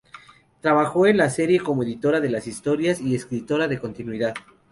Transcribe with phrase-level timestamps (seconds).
[0.61, 4.33] Trabajó en la serie como editora de las historias y escritora de continuidad.